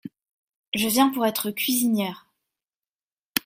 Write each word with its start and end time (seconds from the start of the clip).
Je 0.73 0.87
viens 0.87 1.09
pour 1.09 1.27
être 1.27 1.51
cuisinière… 1.51 2.25